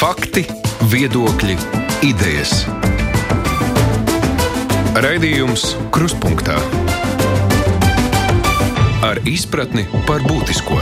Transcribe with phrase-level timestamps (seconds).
[0.00, 0.46] Fakti,
[0.88, 1.54] viedokļi,
[2.08, 2.62] idejas.
[4.96, 6.56] Raidījums Krustpunktā
[9.04, 10.78] ar izpratni par būtisko.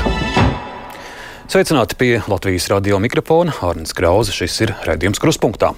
[1.51, 3.57] Sveicināti pie Latvijas radio mikrofona.
[3.59, 5.73] Arnēs Krause, šis ir raidījums Krustpunktā.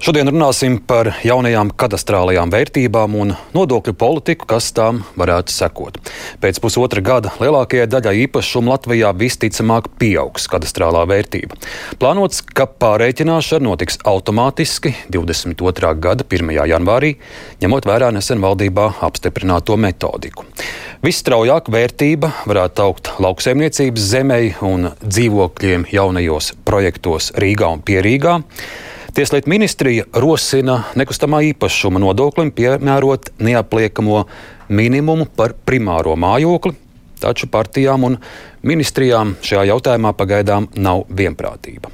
[0.00, 5.98] Šodien runāsim par jaunajām kadastrālajām vērtībām un nodokļu politiku, kas tām varētu sekot.
[6.40, 11.60] Pēc pusotra gada lielākajai daļai īpašumu Latvijā visticamāk pieaugs kadastrālā vērtība.
[12.00, 15.92] Plānots, ka pārreikināšana notiks automātiski 22.
[16.00, 16.56] gada 1.
[16.72, 17.18] janvārī,
[17.60, 20.48] ņemot vērā nesen valdībā apstiprināto metodiku.
[21.04, 28.40] Visstraujāk vērtība varētu augt lauksaimniecības zemē un dzīvokļiem jaunajos projektos Rīgā un Pierīgā.
[29.14, 34.20] Tieslietu ministrija rosina nekustamā īpašuma nodoklim piemērot neapliekamo
[34.70, 36.76] minimumu par primāro mājokli,
[37.18, 38.18] taču partijām un
[38.62, 41.90] ministrijām šajā jautājumā pagaidām nav vienprātība.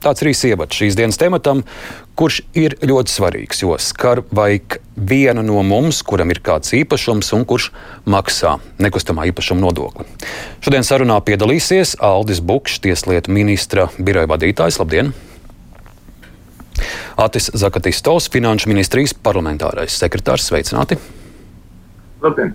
[0.00, 1.60] Tāds arī ievads šīs dienas tematam,
[2.16, 7.44] kurš ir ļoti svarīgs, jo skar vajag vienu no mums, kuram ir kāds īpašums un
[7.44, 7.68] kurš
[8.08, 10.08] maksā nekustamā īpašuma nodokli.
[10.64, 14.80] Šodien sarunā piedalīsies Aldis Bukšs, tieslietu ministra biroja vadītājs.
[14.80, 15.12] Labdien!
[17.16, 20.50] Atis Zakatistovs, Finanšu ministrijas parlamentārais sekretārs.
[20.50, 20.98] Sveicināti!
[22.20, 22.52] Labdien!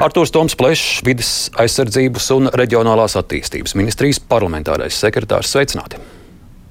[0.00, 5.52] Artūrs Toms Plešs, vidas aizsardzības un reģionālās attīstības ministrijas parlamentārais sekretārs.
[5.52, 6.00] Sveicināti!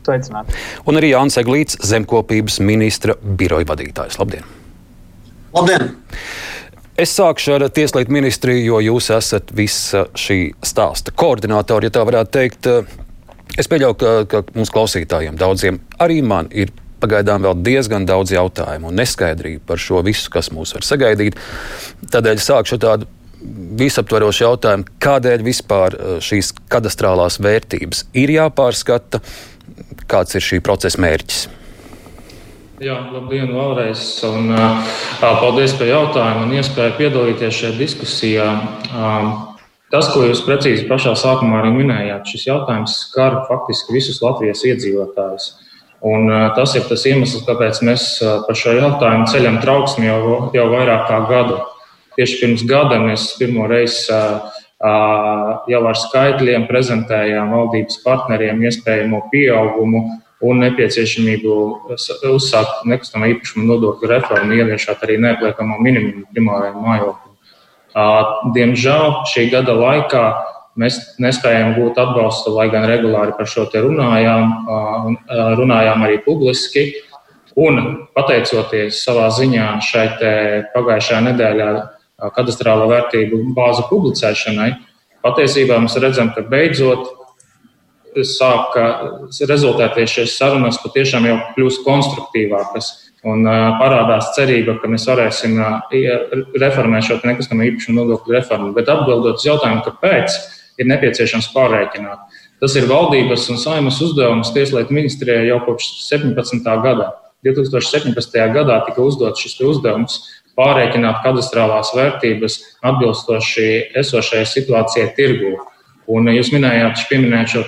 [0.02, 0.58] Sveicināti!
[0.90, 4.18] Un arī Jānis Eglīts, zemkopības ministra biroja vadītājs.
[4.18, 4.50] Labdien!
[5.54, 5.92] Labdien!
[6.98, 12.34] Es sākšu ar Tieslietu ministriju, jo jūs esat visa šī stāsta koordinātori, ja tā varētu
[12.34, 12.76] teikt.
[13.62, 18.92] Es pieļauju, ka, ka mūsu klausītājiem daudziem arī man ir pagaidām vēl diezgan daudz jautājumu
[18.92, 21.40] un neskaidrību par šo visu, kas mūs var sagaidīt.
[22.14, 23.10] Tādēļ sākšu tādu
[23.82, 29.24] visaptvarošu jautājumu, kādēļ vispār šīs kadastrālās vērtības ir jāpārskata,
[30.12, 31.48] kāds ir šī procesa mērķis.
[32.82, 34.02] Jā, labdien vēlreiz.
[34.26, 38.48] Un, uh, paldies par jautājumu un iespēju piedalīties šajā diskusijā.
[38.90, 39.28] Um,
[39.94, 45.52] tas, ko jūs precīzi pašā sākumā arī minējāt, šis jautājums skar faktiski visus Latvijas iedzīvotājus.
[46.02, 46.26] Un,
[46.58, 48.06] tas ir tas iemesls, kāpēc mēs
[48.48, 51.60] par šo jautājumu ceļam trauksmi jau, jau vairāk kā gadu.
[52.18, 54.10] Tieši pirms gada mēs pirmo reizi
[54.82, 60.02] jau ar skaitļiem prezentējām valdības partneriem iespējamo pieaugumu
[60.42, 61.58] un nepieciešamību
[62.34, 67.36] uzsākt nekustamā īpašuma nodokļu reformu, ieviešot arī neapliekamo minimumu primārajam mājoklim.
[68.56, 70.26] Diemžēl šī gada laikā
[70.80, 74.54] mēs nespējām gūt atbalstu, lai gan regulāri par šo te runājām,
[75.60, 76.92] runājām arī publiski.
[77.60, 80.06] Un pateicoties savā ziņā šai
[80.72, 81.72] pagājušajā nedēļā
[82.38, 84.70] kadastrāla vērtību bāzu publicēšanai,
[85.26, 87.10] patiesībā mēs redzam, ka beidzot
[88.28, 88.86] sāka
[89.48, 92.92] rezultēties šīs sarunas patiešām jau kļūst konstruktīvākas.
[93.28, 93.46] Un
[93.78, 95.60] parādās cerība, ka mēs varēsim
[96.58, 98.72] reformēt šo nekustamā īpašuma nodokļu reformu.
[98.74, 100.40] Bet atbildot uz jautājumu, kāpēc
[100.80, 102.22] ir nepieciešams pārreikināt,
[102.62, 106.64] tas ir valdības un saimas uzdevums Tieslietu ministrijai jau kopš 17.
[106.86, 107.12] gada.
[107.42, 108.38] 2017.
[108.54, 110.20] gadā tika uzdots šis uzdevums
[110.58, 113.68] pārreikināt kadastrālās vērtības atbilstoši
[114.02, 115.56] esošajai situācijai tirgū.
[116.12, 117.62] Un jūs minējāt, pieminējāt šo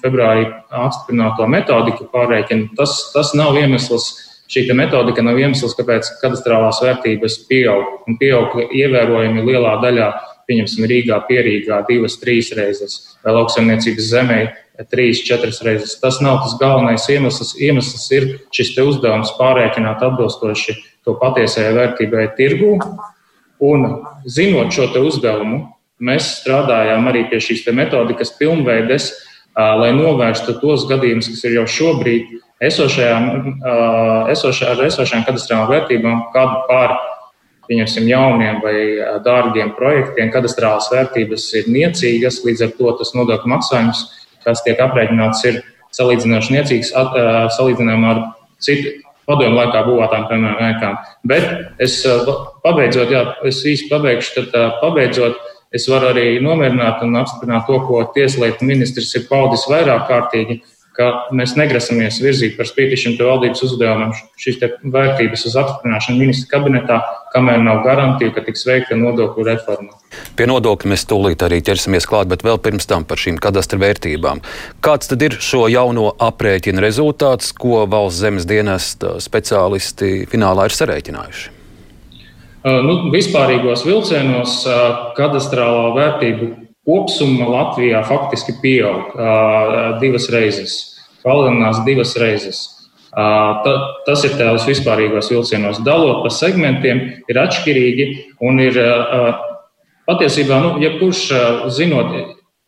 [0.00, 2.70] februārī apstiprināto metodiku pārreikinu.
[2.78, 4.06] Tas, tas nav iemesls,
[4.52, 8.06] šī metodika nav iemesls, kāpēc kadastrālās vērtības pieaug.
[8.08, 10.08] Un pieaug ievērojami lielā daļā,
[10.48, 14.40] pieņemsim, Rīgā, Pierīgā divas, trīs reizes, vai lauksaimniecības zemē
[14.92, 15.96] trīs, četras reizes.
[16.00, 17.54] Tas nav tas galvenais iemesls.
[17.60, 20.76] Iemesls ir šis uzdevums pārreikināt atbilstoši
[21.06, 22.76] to patiesajai vērtībai tirgū.
[23.66, 23.86] Un
[24.28, 25.64] zinot šo uzdevumu,
[25.96, 29.14] Mēs strādājām arī pie šīs metodikas pilnveides,
[29.56, 32.34] lai novērstu tos gadījumus, kas ir jau šobrīd
[32.68, 33.28] esošajām,
[34.32, 36.92] esošā, ar esošajām katastrālām vērtībām, kādu pār
[37.68, 38.76] pieņemsim, jauniem vai
[39.24, 44.04] dārgiem projektiem, katastrālas vērtības ir niecīgas, līdz ar to tas nodokļu maksājums,
[44.44, 45.60] kas tiek aprēķināts, ir
[45.96, 46.94] salīdzinoši niecīgs
[47.56, 48.22] salīdzinājumā ar
[48.62, 48.94] citu
[49.26, 50.98] padomu laikā būvētām, piemēram, ēkām.
[51.26, 51.98] Bet es
[52.62, 55.42] pabeidzot, jā, es īsti pabeigšu, tad pabeidzot,
[55.74, 60.60] Es varu arī nomierināt un apstiprināt to, ko Tieslietu ministrs ir paudis vairāk kārtīgi,
[60.96, 66.98] ka mēs negrasamies virzīt par spīti šim valdības uzdevumam šīs vērtības uz apstiprināšanu ministra kabinetā,
[67.34, 69.96] kamēr nav garantija, ka tiks veikta nodokļu reforma.
[70.36, 74.40] Pie nodokļa mēs tūlīt arī ķersimies klāt, bet vēl pirms tam par šīm kadastra vērtībām.
[74.84, 81.52] Kāds tad ir šo jauno aprēķinu rezultāts, ko valsts zemes dienesta speciālisti finālā ir sarēķinājuši?
[82.66, 84.62] Nu, vispārīgos vilcienos
[85.14, 89.16] kadastrālā vērtību kopsumma Latvijā faktiski pieaug
[90.02, 90.94] divas reizes.
[91.26, 92.58] palielinās divas reizes.
[93.10, 93.72] Ta,
[94.06, 95.80] tas ir tās vispārīgos vilcienos.
[95.82, 98.06] Dalot pa segmentiem, ir atšķirīgi
[98.46, 98.78] un ir
[100.06, 101.22] patiesībā, nu, ja kurš
[101.74, 102.12] zinot,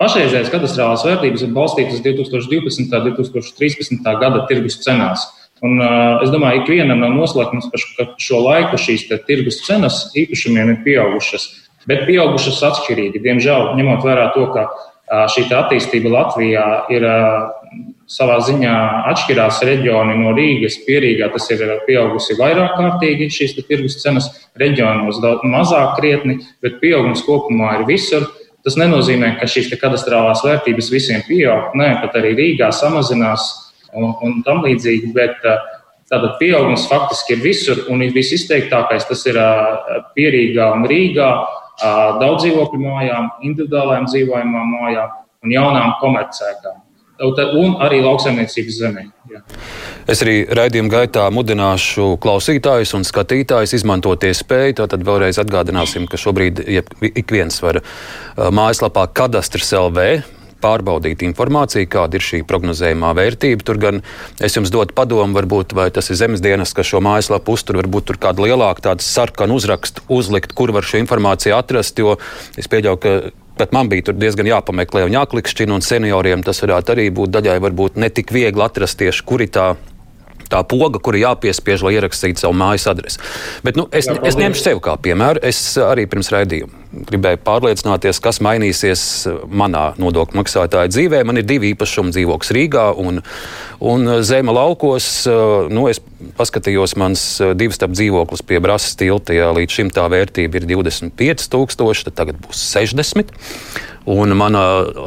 [0.03, 2.89] pašreizējais katastrālās vērtības ir balstītas 2012.
[2.89, 4.15] un 2013.
[4.23, 5.29] gada tirgus cenās.
[5.65, 7.67] Un, uh, es domāju, ka ikvienam nav noslēpums,
[7.97, 11.49] ka šo laiku šīs tirgus cenas īpašumiem ir pieaugušas,
[11.89, 13.23] bet pieaugušas atšķirīgi.
[13.25, 14.69] Diemžēl, ņemot vērā to, ka
[15.33, 17.07] šī attīstība Latvijā ir
[18.09, 18.75] savā ziņā
[19.11, 20.79] atšķirās reģioni no Rīgas.
[20.87, 24.29] Pierīgā tas ir pieaugusi vairāk kārtīgi, šīs tirgus cenas
[24.61, 28.29] reģionos daudz mazāk krietni, bet pieaugums kopumā ir visur.
[28.65, 31.77] Tas nenozīmē, ka šīs katastrālās vērtības visiem pieaug.
[31.79, 33.45] Nē, pat arī Rīgā samazinās
[33.95, 35.13] un, un tam līdzīgi.
[35.17, 35.39] Bet
[36.09, 39.39] tātad pieaugums faktiski ir visur, un visizteiktākais tas ir
[40.17, 41.31] Pierīgā un Rīgā,
[41.79, 46.85] daudz dzīvokļu mājām, individuālajām dzīvojamām mājām un jaunām komercēkām.
[47.19, 49.03] Un arī lauksaimniecības zemē.
[49.33, 49.41] Jā.
[50.07, 54.77] Es arī raidījuma gaitā mudināšu klausītājus un skatītājus izmantot iespēju.
[54.85, 56.63] Tātad vēlreiz atgādināsim, ka šobrīd
[57.11, 57.81] ik viens var
[58.39, 60.07] mājaslapā kadastrs LV
[60.63, 63.65] pārbaudīt informāciju, kāda ir šī prognozējumā vērtība.
[63.67, 64.03] Tur gan
[64.45, 68.21] es jums dodu padomu, varbūt tas ir zemes dienas, kas šo mājaslapu uztur, varbūt tur
[68.23, 72.17] kāda lielāka tāda sarkana uzraksta uzlikt, kur var šo informāciju atrast, jo
[72.59, 73.19] es pieļauju, ka
[73.59, 77.97] Bet man bija diezgan jāpameklē un jāklikšķina, un senioriem tas varētu arī būt daļai varbūt
[77.99, 79.73] ne tik viegli atrast tieši, kur ir tā
[80.53, 83.23] tā poga, kur ir jāpiespiež, lai ierakstītu savu mājas adresi.
[83.67, 85.45] Bet nu, es, Jā, es ņemšu sevi kā piemēru.
[85.49, 89.03] Es arī pirms raidījuma gribēju pārliecināties, kas mainīsies
[89.53, 91.21] manā nodokļu maksātāja dzīvē.
[91.29, 93.21] Man ir divi īpašumi dzīvoklis Rīgā un,
[93.85, 95.11] un Zema laukos.
[95.75, 96.01] Nu, es
[96.39, 97.27] paskatījos, mans
[97.59, 102.65] divstāv dzīvoklis pie Brāzas tilta, ja līdz šim tā vērtība ir 25,000, tad tagad būs
[102.73, 103.37] 60.
[104.09, 104.63] Un mana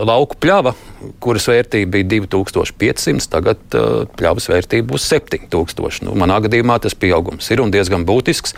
[0.05, 0.75] lauku pļava,
[1.23, 6.05] kuras vērtība bija 2500, tagad uh, pļavas vērtība būs 7000.
[6.05, 8.53] Nu, manā gadījumā tas pieaugums ir un diezgan būtisks.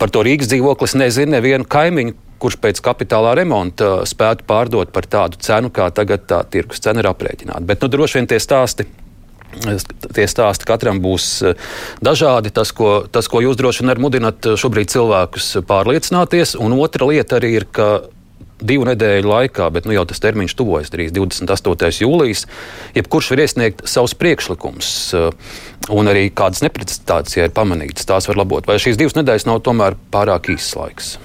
[0.00, 5.38] Par to Rīgas dzīvoklis nezinu nevienu kaimiņu, kurš pēc kapitālā remonta spētu pārdot par tādu
[5.42, 7.64] cenu, kā tagad tā tirgus cena ir aprēķināta.
[7.68, 8.88] Bet nu, droši vien tie stāsti.
[9.56, 11.30] Tie stāsti katram būs
[12.04, 12.50] dažādi.
[12.52, 16.58] Tas, ko, tas, ko jūs droši vien mudināt šobrīd cilvēkus pārliecināties.
[16.60, 17.86] Un otra lieta arī ir, ka
[18.60, 22.02] divu nedēļu laikā, bet nu, jau tas termiņš tuvojas drīz 28.
[22.04, 22.46] jūlijas.
[22.96, 25.30] Jebkurš var iesniegt savus priekšlikumus, eh,
[25.92, 28.66] un arī kādas neprecizitātes, ja ir pamanītas, tās var labot.
[28.66, 31.16] Vai šīs divas nedēļas nav tomēr pārāk īsts laiks?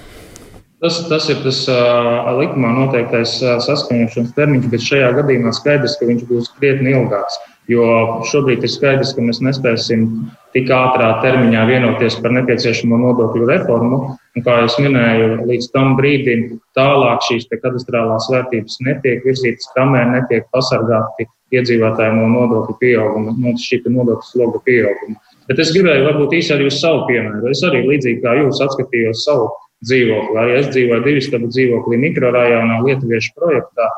[0.82, 6.08] Tas, tas ir tas uh, likumā noteiktais uh, saskaņošanas termiņš, bet šajā gadījumā skaidrs, ka
[6.08, 7.36] viņš būs krietni ilgāks.
[7.72, 7.88] Jo
[8.28, 10.06] šobrīd ir skaidrs, ka mēs nespēsim
[10.52, 14.00] tik ātrā termiņā vienoties par nepieciešamo nodokļu reformu.
[14.32, 20.48] Un, kā jau minēju, līdz tam brīdim tālāk šīs katastrālās vērtības netiek virzītas, kamēr netiek
[20.54, 25.20] pasargāti iedzīvotāji no nodokļu pieauguma, no šī nodokļu sloga pieauguma.
[25.48, 27.50] Bet es gribēju varbūt īsi arī uz savu piemēru.
[27.50, 29.50] Es arī līdzīgi kā jūs atskatījos savu
[29.86, 30.38] dzīvokli.
[30.38, 33.88] Arī es dzīvoju divu stabu dzīvoklī mikrorajonā Lietuviešu projektā.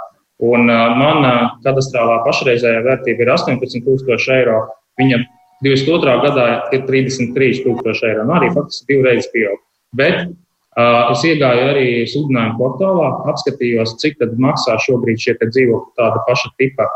[0.43, 4.65] Un mana kadastrālā pašreizējā vērtība ir 18,000 eiro.
[4.99, 5.21] Viņa
[5.63, 6.17] 22.
[6.25, 8.25] gadā ir 33,000 eiro.
[8.27, 9.61] Nu, arī faktiski divreiz pieaug.
[9.95, 16.23] Bet uh, es iegāju arī sludinājumu portālā, apskatījos, cik tad maksā šobrīd šie dzīvokļi tāda
[16.27, 16.91] paša tipa.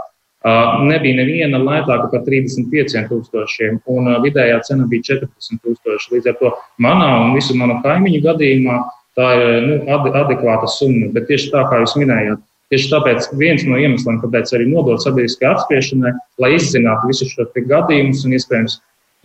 [0.46, 6.13] Uh, nebija neviena lētāka par 35,000, un uh, vidējā cena bija 14,000.
[6.15, 8.79] Līdz ar to manā un visu manu kaimiņu gadījumā
[9.19, 11.10] tā ir nu, adekvāta summa.
[11.15, 15.55] Bet tieši tā, kā jūs minējāt, Tieši tāpēc viens no iemesliem, kāpēc arī nodot sabiedriskajai
[15.55, 18.75] apspriešanai, lai izzinātu visus šos gadījumus un iespējams,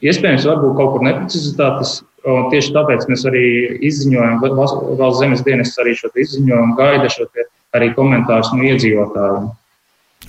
[0.06, 1.98] iespējams varbūt kaut kur neprecizitātes.
[2.24, 3.44] Tieši tāpēc mēs arī
[3.84, 7.28] izziņojam, valsts zemes dienas arī šo izziņojumu, gaida šo
[7.76, 9.52] arī komentārus no iedzīvotājiem.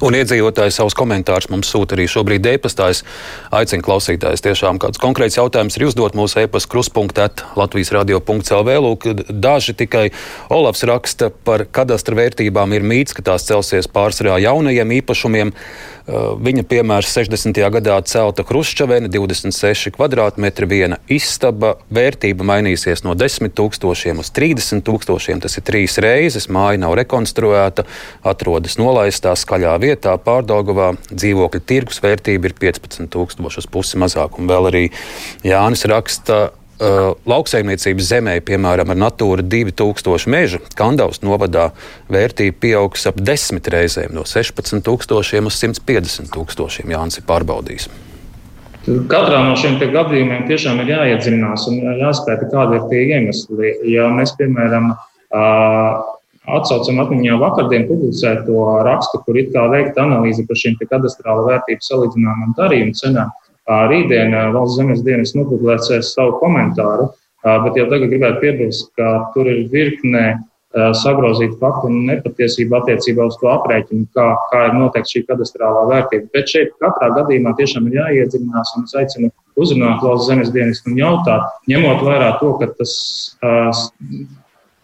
[0.04, 2.90] Un iedzīvotāji savus komentārus mums sūta arī šobrīd e-pastā.
[2.92, 3.00] Es
[3.54, 8.74] aicinu klausītājus tiešām kāds konkrēts jautājums ir uzdot mūsu e-pasta kruspunktā Latvijas radio.clv.
[8.84, 10.10] Lūk, daži tikai
[10.52, 15.54] Olafs raksta par kadastra vērtībām ir mīts, ka tās celsies pārsvarā jaunajiem īpašumiem.
[16.04, 17.56] Uh, viņa piemērs 60.
[17.72, 21.78] gadā celta Hruščavena, 26 km2, viena istaba.
[21.94, 25.40] Vērtība mainīsies no 10 tūkstošiem uz 30 tūkstošiem.
[25.40, 26.50] Tas ir trīs reizes.
[26.52, 27.86] Māja nav rekonstruēta,
[28.20, 30.90] atrodas nolaistā skaļā vietā, pārdaugavā.
[31.08, 34.36] Dzīvokļa tirgus vērtība ir 15 tūkstoši uz pusi mazāk.
[34.36, 34.84] Un vēl arī
[35.46, 41.68] Jānis raksta Uh, lauksaimniecības zemē, piemēram, ar Natūra 2000 meža, Kandavas novadā
[42.10, 45.14] vērtība pieaugs ap desmit reizēm no 16,000
[45.46, 46.90] uz 150,000.
[46.90, 47.86] Jānis ir pārbaudījis.
[48.84, 53.70] Katrā no šiem gadījumiem tiešām ir jāiedziļinās un jāspēta, kādi ir tie iemesli.
[53.94, 54.90] Ja mēs, piemēram,
[56.58, 62.58] atsaucam atmiņā vakardien publicēto rakstu, kur ir tā veikta analīze par šīm kadastrāla vērtību salīdzinājumu
[62.58, 63.32] darījumu cenām.
[63.64, 67.08] Rītdien valsts zemes dienas nopublicēs savu komentāru,
[67.44, 70.24] bet jau tagad gribētu piebilst, ka tur ir virkne
[70.74, 76.28] sagrozīt faktu un nepatiesību attiecībā uz to aprēķinu, kā, kā ir noteikta šī kadastrālā vērtība.
[76.34, 80.98] Bet šeit katrā gadījumā tiešām ir jāiedziļinās, un es aicinu uzrunāt valsts zemes dienestu un
[80.98, 82.96] jautāt, ņemot vērā to, ka tas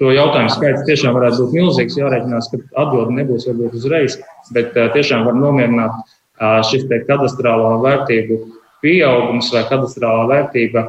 [0.00, 1.98] To jautājumu skaits tiešām varētu būt milzīgs.
[2.00, 4.14] Jārēķinās, ka atbilde nebūs varbūt uzreiz,
[4.56, 6.14] bet tiešām var nomierināt
[6.70, 8.38] šis kadastrālā vērtību
[8.84, 10.84] pieaugums vai kadastrālā vērtība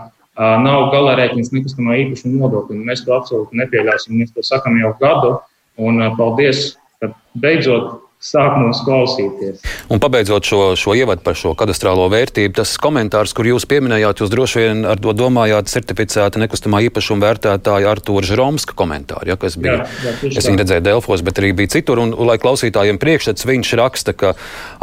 [0.64, 2.78] nav galarēķins nekustamā īpašuma nodokļa.
[2.88, 4.16] Mēs to absolūti nepieļausim.
[4.20, 5.34] Mēs to sakam jau gadu,
[5.82, 7.12] un paldies, ka
[7.44, 9.64] beidzot sāk mums klausīties.
[9.92, 14.32] Un pabeidzot šo, šo ievadu par šo kadastrālo vērtību, tas komentārs, kur jūs pieminējāt, jūs
[14.32, 19.82] droši vien ar to domājāt certificēta nekustamā īpašuma vērtētāja Artūra Žromska komentāru, ja, kas bija,
[19.82, 23.74] jā, jā, es viņu redzēju Delfos, bet arī bija citur, un, lai klausītājiem priekšstats, viņš
[23.82, 24.36] raksta, ka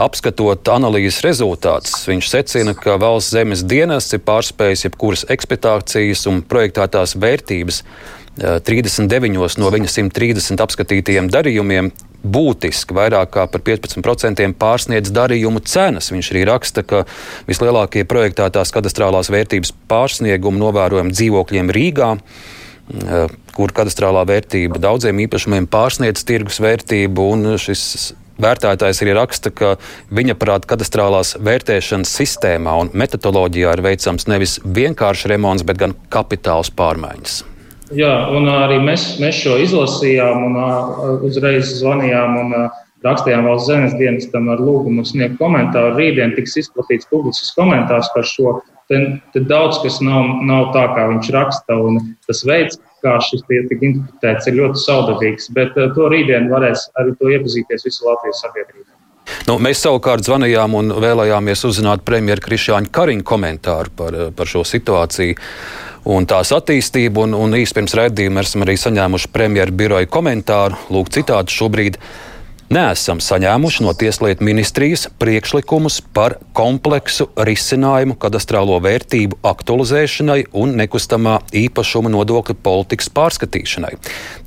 [0.09, 7.15] apskatot analīzes rezultātus, viņš secina, ka valsts zemes dienests ir pārspējis jebkuras ekspektācijas un projektētās
[7.23, 7.85] vērtības
[8.39, 11.91] 39 no viņa 130 apskatītajiem darījumiem
[12.23, 16.11] būtiski vairāk par 15% pārsniedz darījumu cenas.
[16.15, 17.05] Viņš arī raksta, ka
[17.49, 22.15] vislielākie projektētās kadastrālās vērtības pārsniegumi novērojami dzīvokļiem Rīgā
[23.53, 27.83] kur kadastrālā vērtība daudziem īpašumiem pārsniedz tirgus vērtību, un šis
[28.41, 29.75] vērtētājs arī raksta, ka
[30.15, 36.73] viņa prāta kadastrālās vērtēšanas sistēmā un metodoloģijā ir veicams nevis vienkāršs remonts, bet gan kapitāls
[36.79, 37.43] pārmaiņas.
[37.97, 40.59] Jā, un arī mēs, mēs šo izlasījām un
[41.25, 42.57] uzreiz zvanījām un
[43.05, 45.95] rakstījām valsts zemes dienestam ar lūgumu sniegt komentāru.
[45.97, 48.59] Rītdien tiks izplatīts publisks komentārs par šo.
[48.89, 49.01] Te,
[49.35, 53.73] te daudz kas nav, nav tā, kā viņš raksta, un tas veids, kā šis tiek
[53.77, 55.51] interpretēts, ir ļoti saudabīgs.
[55.57, 58.89] Bet to rītdien varēs arī to iepazīties visu Latvijas sabiedrību.
[59.49, 65.37] Nu, mēs savukārt zvanījām un vēlējāmies uzzināt premjeru Krišāņa Kariņa komentāru par, par šo situāciju
[66.05, 67.27] un tās attīstību.
[67.27, 70.79] Un, un īsi pirms raidījuma esam arī saņēmuši premjeru biroja komentāru.
[70.93, 71.99] Lūk, citādi šobrīd
[72.75, 82.13] neesam saņēmuši no Tieslietu ministrijas priekšlikumus par kompleksu risinājumu kadastrālo vērtību aktualizēšanai un nekustamā īpašuma
[82.13, 83.97] nodokļa politikas pārskatīšanai.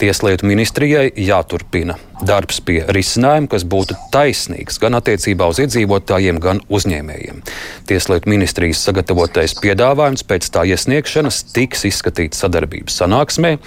[0.01, 1.97] Tieslietu ministrijai jāturpina
[2.27, 7.41] darbs pie risinājuma, kas būtu taisnīgs gan attiecībā uz iedzīvotājiem, gan uzņēmējiem.
[7.89, 13.57] Tieslietu ministrijas sagatavotais piedāvājums pēc tā iesniegšanas tiks izskatīts sadarbības sanāksmē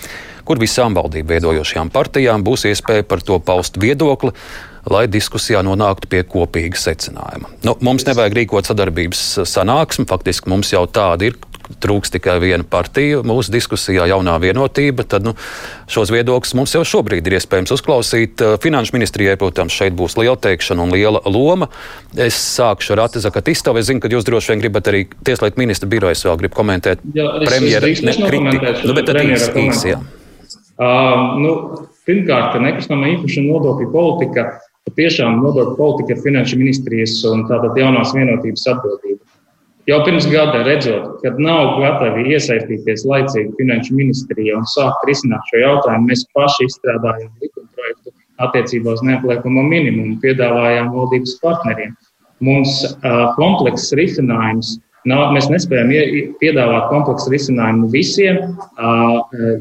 [0.44, 4.34] kur visām valdību veidojošajām partijām būs iespēja par to paust viedokli
[4.90, 7.50] lai diskusijā nonāktu pie kopīga secinājuma.
[7.64, 11.38] Nu, mums nevajag rīkot sadarbības sanāksmi, faktiski mums jau tāda ir.
[11.80, 15.06] Trūks tikai viena partija mūsu diskusijā, jaunā vienotība.
[15.08, 15.34] Tad nu,
[15.90, 18.44] šos viedokļus mums jau šobrīd ir iespējams uzklausīt.
[18.62, 21.70] Finanšu ministrijai, protams, šeit būs liela teikšana un liela loma.
[22.16, 23.80] Es sākšu ar Ati Zakatistavu.
[23.80, 28.04] Es zinu, ka jūs droši vien gribat arī Tieslietu ministra birojas vēl grib komentēt premjeras
[28.04, 28.76] kritiku.
[28.84, 30.02] Nu, bet tad īsi, īsi, jā.
[30.74, 31.50] Uh, nu,
[32.04, 34.48] pirmkārt, nekustamā īpašuma nodokļu politika
[34.88, 39.23] patiešām nodokļu politika ir finanšu ministrijas un tātad jaunās vienotības atbildība.
[39.84, 45.60] Jau pirms gada redzot, ka nav gatavi iesaistīties laicīgi finanšu ministrijā un sākt risināt šo
[45.60, 48.14] jautājumu, mēs paši izstrādājām likumprojektu
[48.46, 51.92] attiecībā uz neapliekamo minimumu, piedāvājām valdības partneriem.
[52.44, 55.90] Mums uh, komplekss risinājums Nav, mēs nespējam
[56.40, 58.38] piedāvāt kompleksu risinājumu visiem,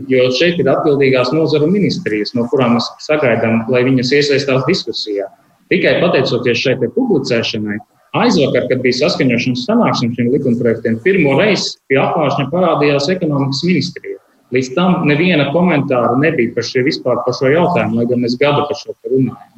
[0.08, 5.28] jo šeit ir atbildīgās nozaru ministrijas, no kurām mēs sagaidām, lai viņas iesaistās diskusijā.
[5.74, 7.76] Tikai pateicoties šai publicēšanai,
[8.18, 14.20] aizvakar, kad bija saskaņošanas sanāksme šiem likumprojektiem, pirmo reizi pie apgājuma parādījās ekonomikas ministrija.
[14.54, 18.78] Līdz tam neviena komentāra nebija par, vispār, par šo jautājumu, lai gan mēs gadu par
[18.78, 19.50] šo runājam.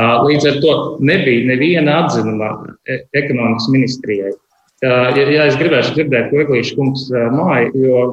[0.00, 2.52] Līdz ar to nebija neviena atzinuma
[2.88, 4.32] e, ekonomikas ministrijai.
[4.80, 7.02] Ja, ja es gribēšu dzirdēt, ko Eglīša kungs
[7.34, 8.04] māja, jo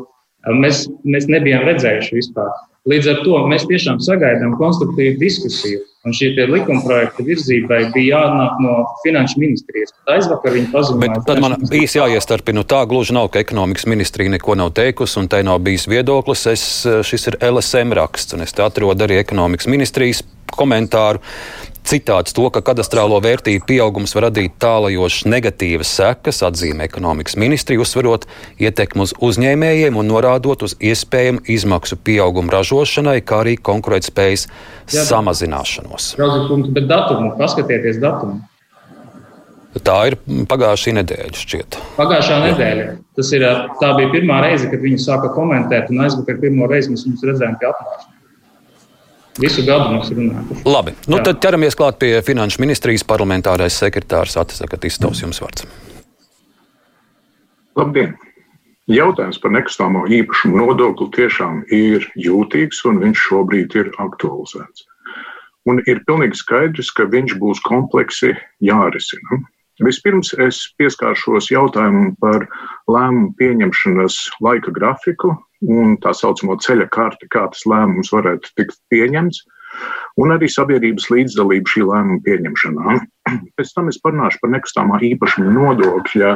[0.58, 2.50] mēs, mēs nebijām redzējuši vispār.
[2.92, 5.80] Līdz ar to mēs tiešām sagaidām konstruktīvu diskusiju.
[6.08, 9.92] Un šī likuma projekta virzībai bija jānāk no finanšu ministrijas.
[10.08, 11.20] Aizvakar viņi paziņoja.
[11.28, 12.64] Tad man īsi jāiestarpina.
[12.68, 16.46] Tā gluži nav, ka ekonomikas ministrija neko nav teikusi un tai nav bijis viedoklis.
[16.54, 16.66] Es,
[17.10, 20.24] šis ir LSM raksts, un es te atrodu arī ekonomikas ministrijas
[20.56, 21.20] komentāru.
[21.88, 28.26] Citāts to, ka kadastrālo vērtību pieaugums var radīt tālajošas negatīvas sekas, atzīmē ekonomikas ministrija, uzsverot
[28.60, 36.10] ietekmi uz uzņēmējiem un norādot uz iespējamu izmaksu pieaugumu ražošanai, kā arī konkurētspējas Jā, samazināšanos.
[36.20, 38.42] Ražot, bet datumu, paskatieties datumu.
[39.88, 40.18] Tā ir
[40.52, 41.32] pagājušā nedēļa.
[41.40, 41.80] Šķiet.
[41.96, 42.86] Pagājušā nedēļa.
[43.16, 43.48] Tas ir,
[43.80, 47.60] tā bija pirmā reize, kad viņi sāka komentēt, un aizvakar pirmo reizi mēs viņus redzējām
[47.62, 48.17] pie atklāšanas.
[49.42, 50.62] Visu gadu mums ir runāts.
[50.66, 55.22] Labi, nu, tad ķeramies klāt pie Finanšu ministrijas parlamentārais sekretārs Atsaka Tistovs.
[55.22, 55.68] Jums vārds.
[57.78, 58.16] Labdien!
[58.88, 64.86] Jautājums par nekustāmo īpašumu nodokli tiešām ir jūtīgs un viņš šobrīd ir aktualizēts.
[65.68, 68.32] Un ir pilnīgi skaidrs, ka viņš būs kompleksi
[68.64, 69.42] jārisina.
[69.84, 72.48] Vispirms es pieskāršos jautājumam par
[72.90, 75.36] lēmumu pieņemšanas laika grafiku
[75.66, 79.44] un tā saucamo ceļa karti, kā tas lēmums varētu tikt pieņemts,
[80.22, 83.00] un arī sabiedrības līdzdalību šī lēmuma pieņemšanā.
[83.58, 86.36] Pēc tam es parunāšu par nekustamā īpašuma nodokļa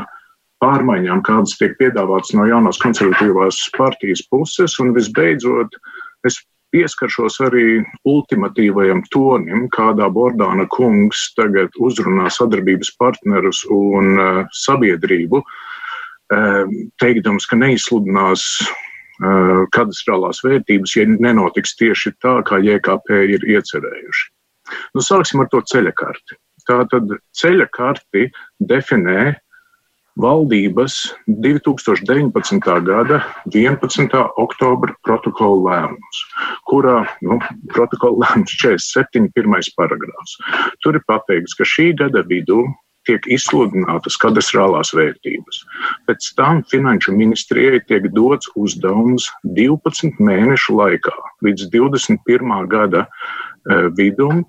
[0.61, 4.77] pārmaiņām, kādas tiek piedāvātas no jaunās konservatīvās partijas puses.
[4.83, 5.77] Un visbeidzot,
[6.27, 6.37] es
[6.71, 16.77] pieskaršos arī ultimatīvajam tonim, kādā Bordāna kungs tagad uzrunā sadarbības partnerus un uh, sabiedrību, uh,
[17.01, 18.45] teikdams, ka neizsludinās
[19.75, 24.29] kadastrālās vērtības, ja nenotiks tieši tā, kā JKP ir iecerējuši.
[24.95, 26.37] Nu, sāksim ar to ceļa karti.
[26.69, 28.27] Tātad ceļa karti
[28.69, 29.33] definē
[30.21, 30.97] valdības
[31.27, 32.59] 2019.
[32.85, 33.21] gada
[33.53, 34.15] 11.
[34.43, 36.21] oktobra protokola lēmums,
[36.69, 37.39] kurā nu,
[37.73, 39.31] protokola lēmums 47.
[39.35, 40.37] pirmais paragrāfs.
[40.83, 42.65] Tur ir pateikts, ka šī gada vidū
[43.11, 45.65] tiek izsludinātas kadastrālās vērtības.
[46.07, 49.27] Pēc tam Finanšu ministrijai tiek dots uzdevums
[49.59, 51.13] 12 mēnešu laikā
[51.45, 52.55] līdz 21.
[52.71, 54.45] gada eh, vidum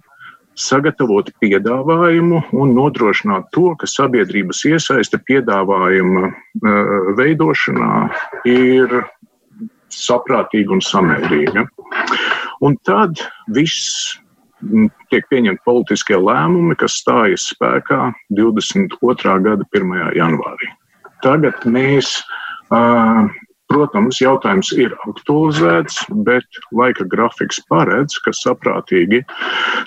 [0.58, 7.92] sagatavot piedāvājumu un nodrošināt to, ka sabiedrības iesaiste piedāvājuma uh, veidošanā
[8.48, 8.98] ir
[9.92, 11.64] saprātīga un samērīga.
[12.64, 14.18] Un tad viss
[15.12, 19.38] tiek pieņemti politiskie lēmumi, kas stājas spēkā 22.
[19.46, 19.96] gada 1.
[20.18, 20.70] janvārī.
[21.22, 22.20] Tagad mēs
[23.72, 29.22] Protams, jautājums ir aktualizēts, bet laika grafiks paredz, ka saprātīgi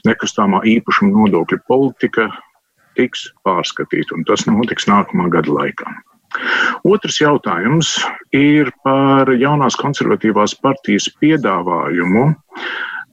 [0.07, 2.25] nekustamā īpašuma nodokļu politika
[2.97, 5.93] tiks pārskatīta, un tas notiks nākamā gada laikā.
[6.89, 7.93] Otrs jautājums
[8.33, 12.25] ir par jaunās konservatīvās partijas piedāvājumu.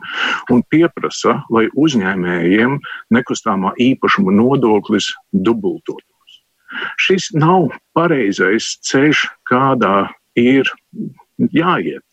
[0.54, 2.80] un pieprasa, lai uzņēmējiem
[3.18, 6.40] nekustamā īpašuma nodoklis dubultotos.
[7.00, 10.08] Šis nav pareizais ceļš, kādā
[10.40, 10.72] ir
[11.56, 12.04] jāiet.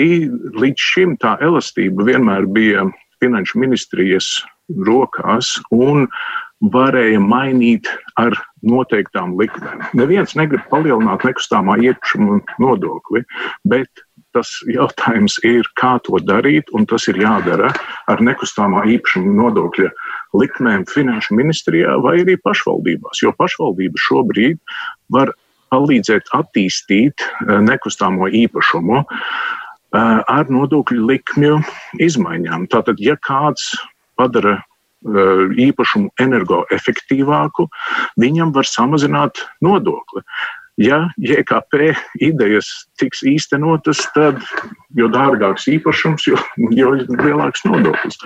[0.00, 0.26] I,
[0.58, 2.88] līdz šim tā elastība vienmēr bija
[3.22, 4.40] finanšu ministrijas
[4.86, 6.08] rokās, un
[6.62, 7.88] varēja mainīt
[8.20, 9.82] ar noteiktām likmēm.
[9.98, 13.24] Neviens negrib palielināt nekustamā iepirkuma nodokli,
[13.66, 13.88] bet
[14.32, 17.72] tas jautājums ir, kā to darīt, un tas ir jādara
[18.08, 19.90] ar nekustamā īpašuma nodokļa
[20.38, 24.60] likmēm finanšu ministrijā vai arī pašvaldībās, jo pašvaldība šobrīd
[25.12, 25.34] var
[25.72, 29.06] palīdzēt attīstīt eh, nekustamo īpašumu eh,
[30.00, 31.60] ar nodokļu likmju
[32.00, 32.68] izmaiņām.
[32.72, 33.72] Tātad, ja kāds
[34.16, 34.60] padara
[35.02, 37.68] īpašumu energoefektīvāku,
[38.20, 40.22] viņam var samazināt nodokli.
[40.80, 41.92] Ja JKP
[42.24, 44.40] idejas tiks īstenotas, tad
[44.96, 46.38] jo dārgāks īpašums, jo,
[46.72, 48.16] jo lielāks nodoklis.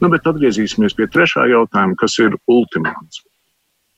[0.00, 3.24] Nu, bet atgriezīsimies pie trešā jautājuma, kas ir ultimāts.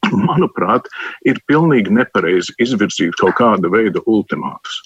[0.09, 0.88] Manuprāt,
[1.29, 4.81] ir pilnīgi nepareizi izvirzīt kaut kāda veida ultimātus.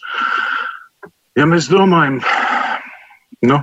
[1.39, 2.19] Ja mēs domājam,
[3.47, 3.63] nu,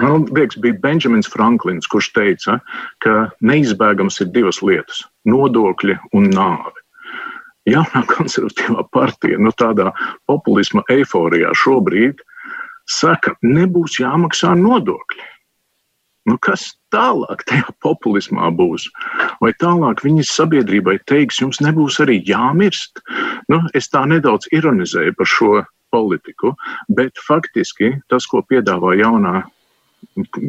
[0.00, 2.58] Man liekas, bija Benjamins Franklins, kurš teica,
[3.04, 6.72] ka neizbēgams ir divas lietas- nodokļi un nāve.
[7.68, 9.92] Jaunā konservatīvā partija, nu tādā
[10.26, 12.22] populisma eiforijā šobrīd
[12.88, 15.28] saka, nebūs jāmaksā nodokļi.
[16.28, 18.88] Nu, kas tālāk tajā populismā būs?
[19.40, 23.00] Vai tālāk viņas sabiedrībai teiks, jums nebūs arī jāmirst?
[23.48, 25.52] Nu, es tā nedaudz ironizēju par šo
[25.90, 26.54] politiku,
[26.88, 29.42] bet faktiski tas, ko piedāvā jaunā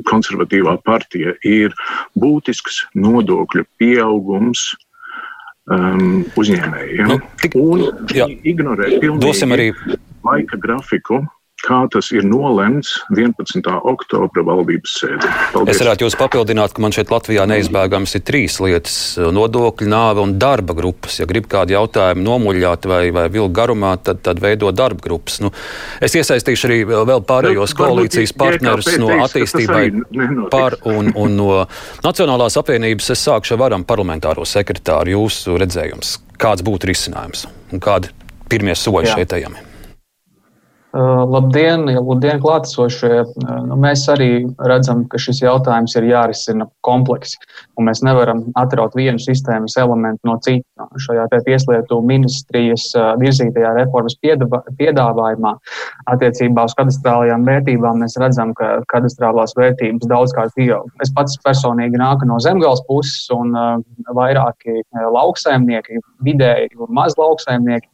[0.10, 1.76] konservatīvā partija, ir
[2.20, 4.64] būtisks nodokļu pieaugums
[5.72, 7.12] um, uzņēmējiem.
[7.12, 7.86] Nu, tik, un
[8.16, 9.74] jā, ignorē pilnīgi
[10.26, 11.24] laika grafiku,
[11.65, 13.62] kā tas ir nolemts 11.
[13.91, 15.32] oktobra valdības sēdē.
[15.54, 15.76] Paldies.
[15.76, 18.97] Es varētu jūs papildināt, ka man šeit Latvijā neizbēgams ir trīs lietas-
[19.38, 21.19] nodokļu, nāve un darba grupas.
[21.19, 25.39] Ja grib kādu jautājumu nomuļāt vai, vai vilku garumā, tad, tad veido darba grupas.
[25.41, 25.52] Nu,
[26.02, 31.67] es iesaistīšu arī vēl pārējos nu, koalīcijas partnerus no attīstībai par un, un no
[32.04, 33.12] Nacionālās apvienības.
[33.12, 36.19] Es sākšu ar varam parlamentāro sekretāru jūsu redzējums.
[36.41, 38.10] Kāds būtu risinājums un kādi
[38.50, 39.70] pirmie soļi šeit ejami?
[40.91, 43.21] Uh, labdien, labdien klātesošie!
[43.23, 47.38] Uh, nu, mēs arī redzam, ka šis jautājums ir jārisina kompleksi,
[47.80, 50.89] mēs nevaram atraut vienu sistēmas elementu no cita.
[50.99, 55.54] Šajā tieslietu ministrijas uh, virzītajā reformas piedāvājumā
[56.12, 60.91] attiecībā uz kadastrālajām vērtībām mēs redzam, ka kadastrālās vērtības daudzkārt pieaug.
[60.99, 63.56] Es pats personīgi nāku no zemgals puses, un
[64.12, 64.82] vairāki
[65.15, 67.88] lauksaimnieki, vidēji un maz lauksaimnieki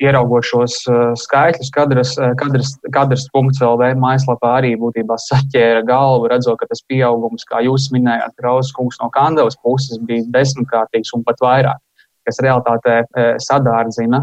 [0.00, 6.30] ieraugot šos uh, skaitļus, kadras, uh, kadras, kadras punkts LV mājaslapā arī būtībā saķēra galvu,
[6.32, 11.24] redzot, ka tas pieaugums, kā jūs minējāt, Krausas kungs no Kandavas puses bija desmitkārtīgs un
[11.26, 11.86] pat vairāk
[12.28, 14.20] kas realitātē uh, sadārdzina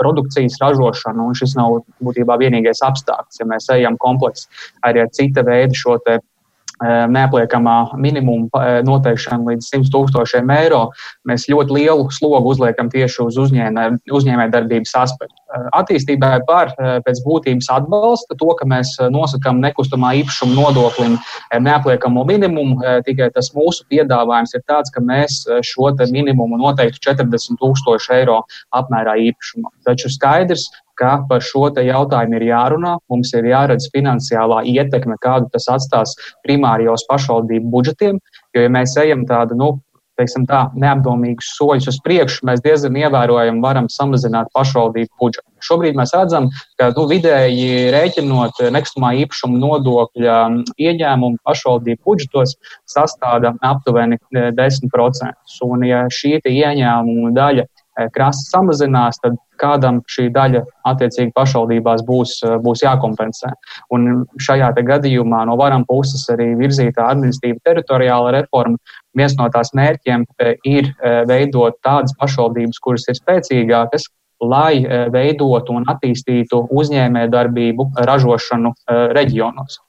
[0.00, 3.38] produkcijas ražošanu, un šis nav būtībā vienīgais apstākļus.
[3.40, 4.50] Ja mēs ejam kompleksi
[4.84, 6.37] arī ar cita veida šo te Eh,
[6.84, 10.88] neapliekamā minimuma eh, noteikšana līdz 100 tūkstošiem eiro,
[11.28, 15.34] mēs ļoti lielu slogu uzliekam tieši uz uzņēmējdarbības aspektu.
[15.34, 21.16] Eh, attīstībai par pēc būtības atbalsta to, ka mēs nosakām nekustamā īpašuma nodoklim
[21.52, 28.12] neapliekamo minimumu, tikai tas mūsu piedāvājums ir tāds, ka mēs šo minimumu noteiktu 40 tūkstoši
[28.20, 28.42] eiro
[28.76, 29.72] apmērā īpašumā.
[29.86, 35.68] Taču skaidrs, ka par šo jautājumu ir jārunā, mums ir jāredz finansiālā ietekme, kādu tas
[35.78, 38.22] atstās primārajos pašvaldību budžetiem,
[38.54, 39.70] jo, ja mēs ejam tādu, nu,
[40.18, 45.46] teiksim tā, neapdomīgus soļus uz priekšu, mēs diezgan ievērojami varam samazināt pašvaldību budžetu.
[45.64, 50.38] Šobrīd mēs redzam, ka nu, vidēji rēķinot nekustamā īpašuma nodokļa
[50.74, 52.56] ieņēmumu pašvaldību budžetos
[52.90, 55.28] sastāda aptuveni 10%.
[55.28, 55.34] E,
[55.68, 57.64] Un, ja šī ieņēmuma daļa
[57.98, 63.52] e, krasi samazinās, tad kādam šī daļa attiecīgi pašvaldībās būs, eh, būs jākompensē.
[63.94, 68.78] Un šajā gadījumā no varam puses arī virzītā administratīva teritoriāla reforma.
[69.16, 74.08] Viens no tās mērķiem eh, ir eh, veidot tādas pašvaldības, kuras ir spēcīgākas,
[74.40, 78.70] lai veidotu un attīstītu uzņēmējdarbību ražošanu
[79.16, 79.80] reģionos.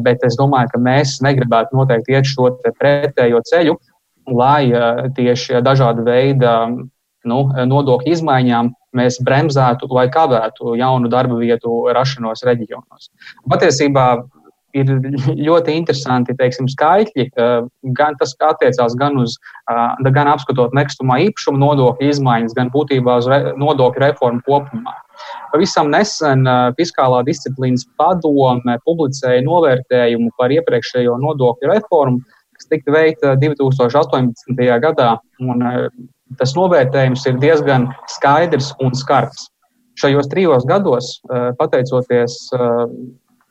[0.00, 2.48] Bet es domāju, ka mēs negribētu noteikti iet šo
[2.80, 3.74] pretējo ceļu,
[4.32, 4.72] lai
[5.12, 6.54] tieši dažāda veida
[7.28, 13.10] nu, nodokļu izmaiņām mēs bremzētu vai kavētu jaunu darba vietu rašanos reģionos.
[13.52, 14.08] Patiesībā
[14.76, 14.90] ir
[15.48, 17.28] ļoti interesanti teiksim, skaitļi.
[17.96, 19.38] Gan tas attiecās gan uz
[19.68, 24.96] gan apskatot nekustamā īpašuma nodokļu izmaiņas, gan būtībā uz re, nodokļu reformu kopumā.
[25.52, 26.44] Pavisam nesen
[26.78, 32.22] Fiskālā disciplīnas padome publicēja novērtējumu par iepriekšējo nodokļu reformu,
[32.58, 34.62] kas tika veikta 2018.
[34.84, 35.16] gadā.
[35.42, 35.64] Un
[36.36, 39.48] tas novērtējums ir diezgan skaidrs un skarbs.
[39.98, 42.82] Šajos trijos gados, eh, pateicoties eh,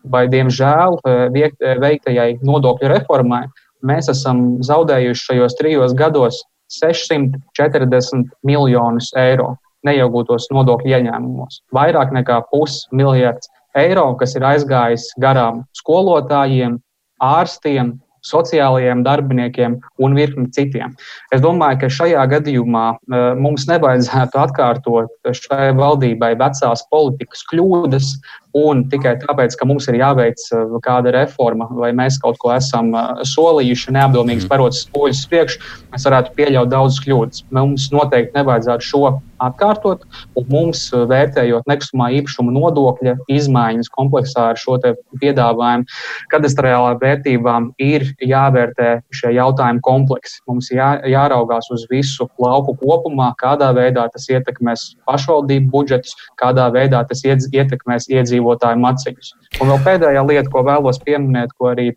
[0.08, 1.50] vai diemžēl eh,
[1.82, 3.46] veiktajai nodokļu reformai,
[3.84, 6.44] mēs esam zaudējuši šajos trijos gados
[6.78, 9.56] 640 miljonus eiro
[9.88, 11.62] neiegūtos nodokļu ieņēmumos.
[11.76, 16.80] Vairāk nekā pusmiljards eiro, kas ir aizgājis garām skolotājiem,
[17.24, 17.96] ārstiem,
[18.28, 20.96] sociālajiem darbiniekiem un virkni citiem.
[21.36, 28.14] Es domāju, ka šajā gadījumā eh, mums nevajadzētu atkārtot šai valdībai vecās politikas kļūdas,
[28.58, 32.94] un tikai tāpēc, ka mums ir jāveic eh, kāda reforma, vai mēs kaut ko esam
[32.96, 34.48] eh, solījuši, neapdomīgi mm.
[34.48, 35.58] sparot soļus priekš,
[35.94, 37.46] mēs varētu pieļaut daudzas kļūdas.
[37.56, 39.04] Mums noteikti nevajadzētu šo
[39.44, 40.06] atkārtot,
[40.40, 44.80] un mums, eh, vērtējot nekustamā īpašuma nodokļa izmaiņas kompleksā ar šo
[45.22, 45.88] piedāvājumu,
[46.34, 50.42] kadastrālā vērtībām ir jāvērtē šie jautājumi kompleksi.
[50.50, 57.04] Mums jā, jāraugās uz visu lauku kopumā, kādā veidā tas ietekmēs pašvaldību budžetus, kādā veidā
[57.08, 59.32] tas ietekmēs iedzīvotāju iedzīvotāju maciņus.
[59.62, 61.94] Un vēl pēdējā lieta, ko vēlos pieminēt, ko arī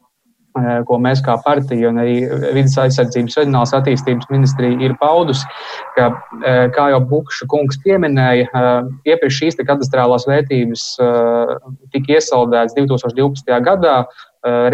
[0.82, 2.24] ko mēs kā partija un arī
[2.56, 5.46] vidas aizsardzības reģionālās attīstības ministrija ir paudusi,
[5.94, 6.08] ka,
[6.74, 8.48] kā jau Bukša kungs pieminēja,
[9.06, 10.88] iepriekš šīs katastrālās vērtības
[11.94, 13.60] tika iesaldētas 2012.
[13.62, 13.94] gadā,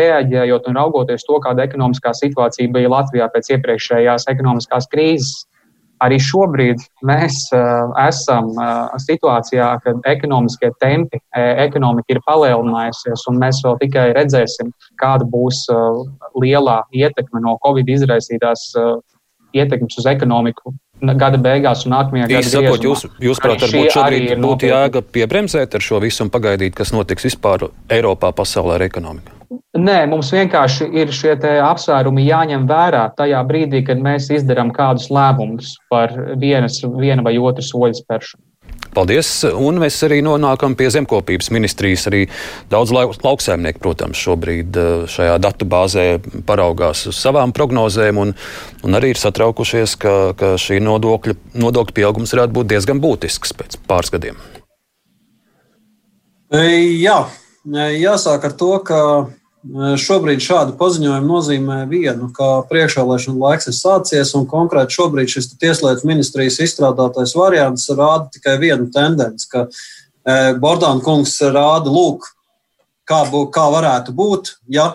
[0.01, 5.45] reaģējot un raugoties to, kāda ekonomiskā situācija bija Latvijā pēc iepriekšējās ekonomiskās krīzes.
[6.05, 13.63] Arī šobrīd mēs uh, esam uh, situācijā, kad ekonomiskie tempi, ekonomika ir palielinājusies, un mēs
[13.65, 16.03] vēl tikai redzēsim, kāda būs uh,
[16.43, 18.99] lielā ietekme no Covid izraisītās uh,
[19.57, 22.51] ietekmes uz ekonomiku gada beigās un nākamajā gadā.
[22.51, 26.95] Sakot, jūs, jūs prāt, varbūt šobrīd būtu jēga piebremzēt ar šo visu un pagaidīt, kas
[26.97, 29.35] notiks vispār Eiropā, pasaulē ar ekonomiku?
[29.77, 35.77] Nē, mums vienkārši ir šie apsvērumi jāņem vērā tajā brīdī, kad mēs izdarām kādus lēmumus
[35.93, 38.46] par vienas, viena vai otru soļu spēršanu.
[38.97, 39.29] Paldies!
[39.45, 42.07] Un mēs arī nonākam pie zemkopības ministrijas.
[42.09, 42.23] Arī
[42.73, 46.07] daudz lauksaimnieku, protams, šobrīd eh, šajā datu bāzē
[46.49, 48.33] paraugās uz savām prognozēm un,
[48.87, 53.81] un arī ir satraukušies, ka, ka šī nodokļa, nodokļa pieaugums varētu būt diezgan būtisks pēc
[53.85, 54.41] pāris gadiem.
[56.57, 57.19] Jā,
[57.75, 59.01] jāsāk ar to, ka
[59.75, 66.07] Šobrīd šādu paziņojumu nozīmē vienu, ka priekšvēlēšana laiks ir sācies, un konkrēti šobrīd šis Tieslietu
[66.07, 69.67] ministrijas izstrādātais variants rāda tikai vienu tendenci, ka
[70.63, 72.29] Bordāna kungs rāda, lūk,
[73.09, 73.23] kā,
[73.55, 74.87] kā varētu būt, ja,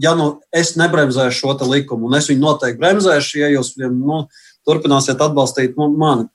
[0.00, 4.24] ja nu es nebremzēšu šo likumu, un es viņu noteikti bremzēšu, ja jūs nu,
[4.68, 6.28] turpināsiet atbalstīt mani.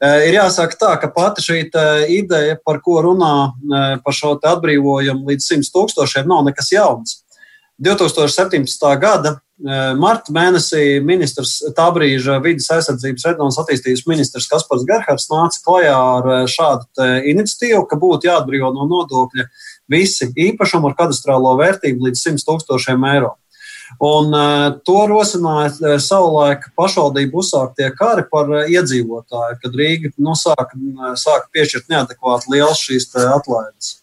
[0.00, 1.58] Ir jāsaka tā, ka pati šī
[2.16, 3.34] ideja, par ko runā
[4.04, 7.20] par šo atbrīvojumu līdz 100 tūkstošiem, nav nekas jauns.
[7.80, 8.90] 2017.
[9.00, 9.38] gada
[10.00, 16.30] marta mēnesī ministrs, tā brīža vidas aizsardzības reģionas attīstības ministrs Kaspars Gerhards nāca klajā ar
[16.48, 19.46] šādu iniciatīvu, ka būtu jāatbrīvo no nodokļa
[19.92, 23.34] visi īpašumi ar kadastrālo vērtību līdz 100 tūkstošiem eiro.
[23.98, 30.36] Un, uh, to rosināja uh, savulaik pašvaldību uzsāktie kari par uh, iedzīvotāju, kad Rīga nu,
[30.38, 30.78] sāka,
[31.18, 33.96] sāka piešķirt neadekvāti liels šīs atlaides.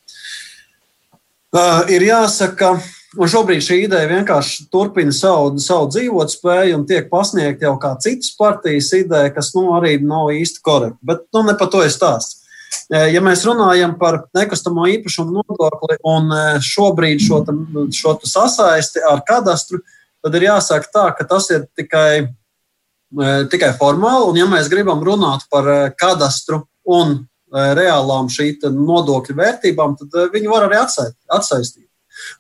[1.90, 2.74] Ir jāsaka,
[3.18, 8.34] un šobrīd šī ideja vienkārši turpina savu, savu dzīvotspēju un tiek pasniegta jau kā citas
[8.38, 11.00] partijas ideja, kas nu, arī nav īsti korekta.
[11.08, 12.44] Bet nu, ne par to ir stāsts.
[12.90, 16.32] Ja mēs runājam par nekustamo īpašumu nodokli un
[16.64, 17.42] šobrīd šo,
[17.94, 19.82] šo sasaisti ar kadastru,
[20.24, 22.30] tad ir jāsaka tā, ka tas ir tikai,
[23.52, 24.32] tikai formāli.
[24.32, 25.68] Un, ja mēs gribam runāt par
[26.00, 27.20] kadastru un
[27.52, 31.88] reālām šī nodokļu vērtībām, tad viņi var arī atsaistīt.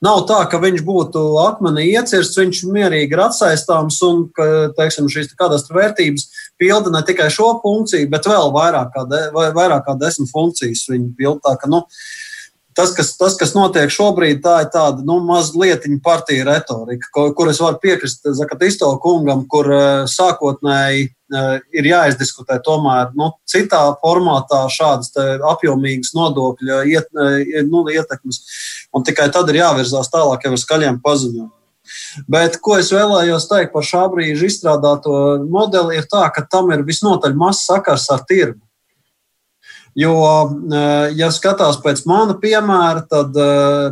[0.03, 4.47] Nav tā, ka viņš būtu akmenī iecirsts, viņš mierīgi ir atsaistāms un ka
[4.77, 6.25] teiksim, šīs kadastra vērtības
[6.59, 11.11] pilda ne tikai šo funkciju, bet vēl vairāk kā, de, vairāk kā desmit funkcijas viņa
[11.17, 11.43] pilda.
[11.45, 11.83] Tā, ka, nu,
[12.77, 17.51] tas, kas, tas, kas notiek šobrīd, tā ir tāda nu, mazliet partija retorika, kur, kur
[17.51, 19.69] es varu piekrist Zakatisto kungam, kur
[20.11, 21.09] sākotnēji
[21.75, 25.11] ir jāizdiskutē tomēr nu, citā formātā šādas
[25.51, 27.09] apjomīgas nodokļu iet,
[27.67, 28.41] nu, ietekmes,
[28.95, 31.56] un tikai tad ir jāvirzās tālāk jau ar skaļiem paziņojumiem.
[32.29, 36.85] Bet ko es vēlējos teikt par šā brīža izstrādāto modeli, ir tā, ka tam ir
[36.87, 38.61] visnotaļ maz sakars ar tirgu.
[39.97, 40.13] Jo,
[41.17, 43.33] ja skatās pēc mana piemēra, tad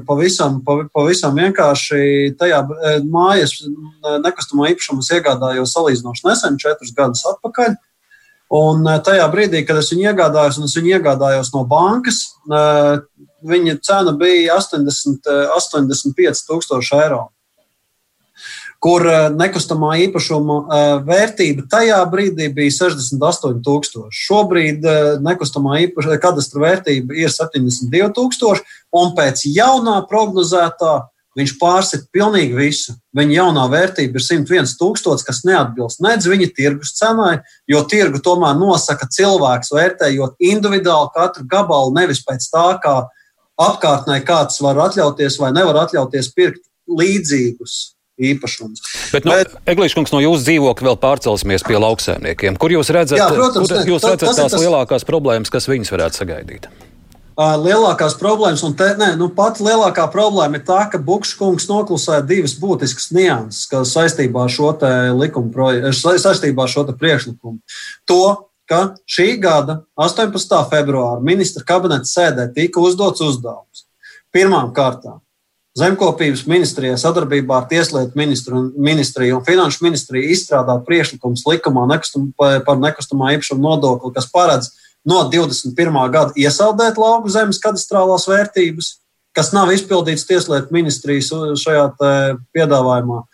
[0.06, 0.60] pavisam,
[0.94, 2.60] pavisam vienkārši tajā
[3.10, 3.56] mājas
[4.22, 7.74] nekustamā īpašumā iegādājos salīdzinoši nesen, četrus gadus atpakaļ.
[8.54, 12.22] Un tajā brīdī, kad es viņu iegādājos, un es viņu iegādājos no bankas,
[13.50, 15.26] viņa cena bija 80,
[15.58, 17.24] 85 tūkstoši eiro
[18.86, 24.12] kur eh, nekustamā īpašuma eh, vērtība tajā brīdī bija 68,000.
[24.14, 28.62] Šobrīd eh, nekustamā īpašuma kadastra vērtība ir 72,000,
[28.94, 30.94] un pēc jaunā prognozētā
[31.36, 32.94] viņš pārsit pilnīgi visu.
[33.18, 37.40] Viņa jaunā vērtība ir 101,000, kas neatbilst nedz viņa tirgus cenai,
[37.72, 42.96] jo tirgu tomēr nosaka cilvēks, vērtējot individuāli katru gabalu, nevis pēc tā, kā
[43.66, 48.82] apkārtnē kāds var atļauties vai nevar atļauties pirkt līdzīgus īpašums.
[49.14, 52.58] Bet, nu, Bet, Eglīškungs, no jūsu dzīvokļa vēl pārcelsimies pie lauksēmniekiem.
[52.62, 54.62] Kur jūs redzat, jā, protams, kur jūs redzat tas, tās tas...
[54.62, 56.70] lielākās problēmas, kas viņus varētu sagaidīt?
[57.36, 62.54] Lielākās problēmas, un te, ne, nu, pat lielākā problēma ir tā, ka Bukškungs noklusēja divas
[62.62, 64.72] būtiskas nianses saistībā ar šo
[65.20, 65.52] likumu,
[65.92, 67.60] saistībā ar šo priekšlikumu.
[68.08, 68.22] To,
[68.72, 70.56] ka šī gada 18.
[70.72, 73.84] februāra ministra kabineta sēdē tika uzdots uzdevums.
[74.32, 75.20] Pirmām kārtām
[75.76, 82.80] Zemkopības ministrijai sadarbībā ar Tieslietu ministru ministriju un Finanšu ministriju izstrādāt priekšlikums likumā nekustam, par
[82.80, 84.70] nekustamā īpašuma nodokli, kas paredz
[85.04, 86.00] no 21.
[86.14, 88.96] gada iesaldēt lauku zemes kadastrālās vērtības.
[89.36, 91.28] kas nav izpildīts Tieslietu ministrijas
[91.60, 91.90] šajā
[92.56, 93.26] piedāvājumā.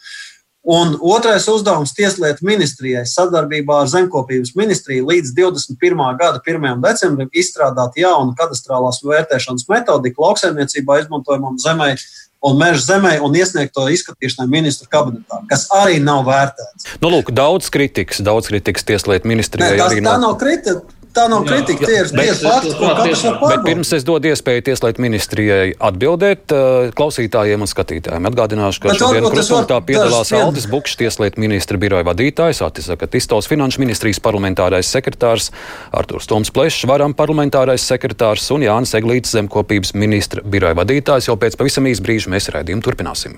[0.71, 6.03] Un otrais uzdevums Tieslietu ministrijai sadarbībā ar Zemkopības ministriju līdz 21.
[6.19, 6.81] gada 1.
[6.83, 11.95] decembrim izstrādāt jaunu kadastrālās vērtēšanas metodiku lauksaimniecībā izmantojamam zemē
[12.41, 16.97] un meža zemē un iesniegt to izskatīšanai ministru kabinetā, kas arī nav vērtēts.
[17.03, 19.75] Nu, lūk, daudz kritikas, daudz kritikas Tieslietu ministrijai.
[19.75, 20.81] Nē, tas, tā nav kritika.
[21.11, 23.65] Tā nav kritika, tie ir tiesa fakti, ko katrs var pārbaudīt.
[23.67, 28.29] Pirms es dodu iespēju Tieslietu ministrijai atbildēt uh, klausītājiem un skatītājiem.
[28.29, 34.21] Atgādināšu, ka šodien krustpunktā piedalās Aldis Bukšs, Tieslietu ministra biroja vadītājs, Atisaka Tistovs, Finanšu ministrijas
[34.23, 35.49] parlamentārais sekretārs,
[35.91, 41.27] Arturs Toms Plešs, Varam parlamentārais sekretārs un Jānis Eglīts, zemkopības ministra biroja vadītājs.
[41.27, 43.35] Jau pēc pavisam īsa brīža mēs raidījumu turpināsim.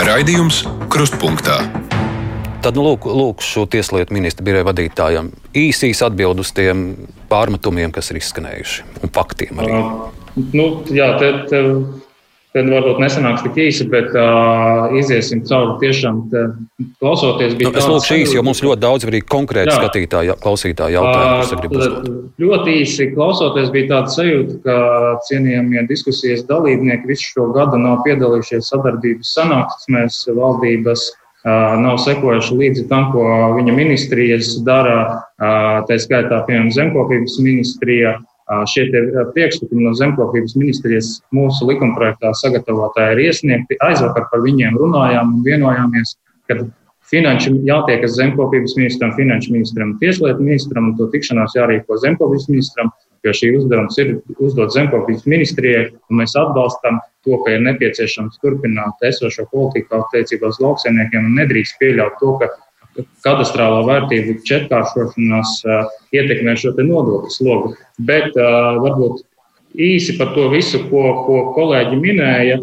[0.00, 1.60] Raidījums Krustpunktā.
[2.60, 6.90] Tad nu, lūk, lūk šo tieslietu ministru biroja vadītājam īsīs atbild uz tiem
[7.30, 9.78] pārmetumiem, kas ir izskanējuši, un faktiem arī.
[9.80, 11.60] Uh, nu, jā, te, te,
[12.52, 16.42] te varbūt nesanāks tik īsi, bet uh, iziesim cauri tiešām te,
[17.00, 17.54] klausoties.
[17.62, 22.76] Nu, es lūkšu īsi, jo mums ļoti daudz arī konkrēti skatītāji, klausītāji jautājumu, uh, Ļoti
[22.82, 24.76] īsi klausoties bija tāda sajūta, ka
[25.30, 31.08] cienījamie diskusijas dalībnieki visu šo gadu nav piedalījušies sadarbības sanāksmēs valdības
[31.44, 33.24] nav sekojuši līdzi tam, ko
[33.56, 35.22] viņa ministrijas dara.
[35.88, 38.18] Tā skaitā, piemēram, zemkopības ministrija.
[38.66, 38.88] Šie
[39.30, 43.78] priekšlikumi no zemkopības ministrijas mūsu likumprojektā sagatavotāji ir iesniegti.
[43.86, 46.16] Aizvakar par viņiem runājām un vienojāmies,
[46.50, 46.58] ka
[47.10, 52.90] finanšu jātiekas zemkopības ministram, finanšu ministram, tieslietu ministram un to tikšanās jārīko zemkopības ministram
[53.26, 59.06] jo šī uzdevums ir uzdot zemkopības ministrijai, un mēs atbalstam to, ka ir nepieciešams turpināt
[59.06, 62.50] esošo politiku attiecībā uz lauksainiekiem un nedrīkst pieļaut to, ka
[63.24, 67.74] kadastrālā vērtību četrkāršošanās uh, ietekmē šo nodokļu slogu.
[68.08, 69.22] Bet uh, varbūt
[69.78, 72.58] īsi par to visu, ko, ko kolēģi minēja,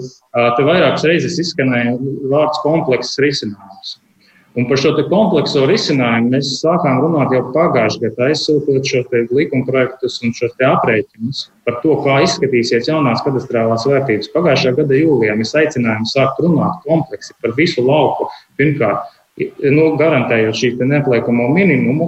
[0.58, 1.96] te vairākas reizes izskanēja
[2.32, 3.96] vārds komplekss risinājums.
[4.58, 9.02] Un par šo komplekso risinājumu mēs sākām runāt jau pagājušajā gadā, aizsūtot šo
[9.38, 14.32] likuma projektus un šo aprēķinus par to, kā izskatīsies jaunās kadastrālās vērtības.
[14.34, 18.26] Pagājušā gada jūlijā mēs aicinājām sākt runāt kompleksi par visu lauku.
[18.58, 19.06] Pirmkārt,
[19.78, 22.08] nu, garantējot šī neapliekamo minimumu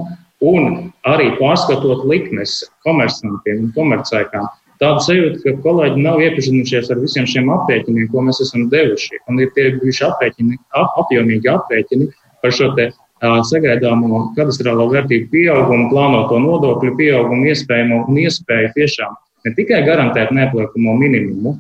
[0.50, 4.48] un arī pārskatot likmes komersantiem un komercēkām.
[4.80, 9.20] Tāda sajūta, ka kolēģi nav iepazinušies ar visiem šiem aprēķiniem, ko mēs esam devuši.
[9.28, 12.08] Un ir tie bijuši aprēķini, ap, apjomīgi aprēķini,
[12.44, 12.90] par šo te
[13.22, 20.96] sagaidāmo kadastrālo vērtību pieaugumu, plānoto nodokļu pieaugumu, iespējamo un iespēju tiešām ne tikai garantēt neapliekamo
[21.00, 21.58] minimumu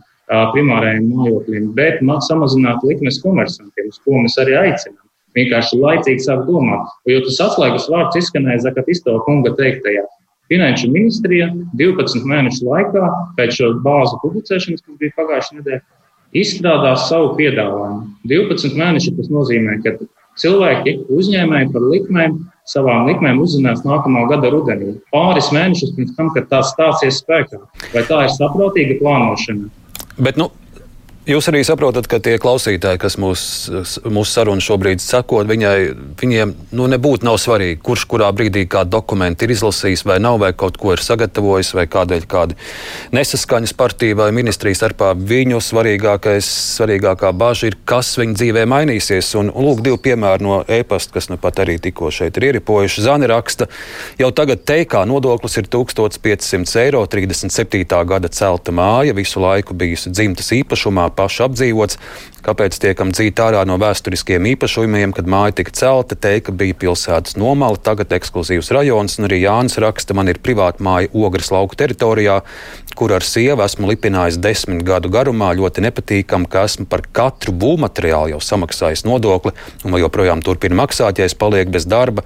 [0.54, 5.06] primārajiem mājokļiem, bet samazināt likmes komersantiem, uz ko mēs arī aicinām.
[5.38, 6.90] Vienkārši laicīgi sāk domāt.
[7.10, 10.06] Jo tas atslēgas vārds izskanēja Zakatisto kunga teiktajā.
[10.50, 15.82] Finanšu ministrija 12 mēnešu laikā pēc šo bāzu publicēšanas, kas bija pagājušajā nedēļā,
[16.42, 18.08] izstrādās savu piedāvājumu.
[18.30, 19.96] 12 mēneši tas nozīmē, ka
[20.40, 22.38] Cilvēki, uzņēmēji par likmēm,
[22.70, 27.60] savām likmēm uzzinās nākamā gada rudenī, pāris mēnešus pirms tam, kad tās stāsies spēkā.
[27.92, 29.68] Vai tā ir saprātīga plānošana?
[30.20, 30.48] Bet, nu,
[31.30, 35.04] Jūs arī saprotat, ka tie klausītāji, kas mūsu mūs sarunu šobrīd
[35.50, 35.74] viņai,
[36.18, 40.50] viņiem nu, nebūtu nav svarīgi, kurš kurā brīdī kādu dokumentu ir izlasījis vai nav, vai
[40.58, 42.58] kaut ko ir sagatavojis, vai kādēļ kāda
[43.14, 45.12] nesaskaņas partija vai ministrijas starpā.
[45.14, 49.30] Viņu svarīgākais, svarīgākā bažas ir, kas viņu dzīvē mainīsies.
[49.38, 53.06] Un lūk, divi piemēri no e-pasta, kas nu pat arī tikko šeit ir ieripojuši.
[53.06, 53.70] Zani raksta,
[54.18, 57.86] jau tagad teikā nodoklis ir 1500 eiro, 37.
[58.16, 62.00] gada celta māja, visu laiku bijusi dzimtas īpašumā paši apdzīvots.
[62.40, 67.36] Kāpēc tiekam dzīt ārā no vēsturiskiem īpašumiem, kad māja tika celta, teikt, ka bija pilsētas
[67.40, 72.40] nomala, tagad ekskluzīvs rajons, un arī Jānis raksta, man ir privāta māja Ogres lauku teritorijā,
[72.96, 75.52] kur ar sievu esmu lipinājis desmit gadu garumā.
[75.60, 79.52] Ļoti nepatīkam, ka esmu par katru būvmateriālu jau samaksājis nodokli,
[79.84, 82.24] un joprojām turpinu maksāt, ja es palieku bez darba